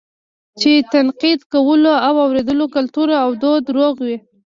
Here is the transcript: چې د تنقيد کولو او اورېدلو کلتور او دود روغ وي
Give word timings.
چې 0.59 0.71
د 0.81 0.85
تنقيد 0.93 1.39
کولو 1.53 1.93
او 2.07 2.13
اورېدلو 2.25 2.65
کلتور 2.75 3.07
او 3.23 3.29
دود 3.41 3.63
روغ 3.77 3.95
وي 4.05 4.17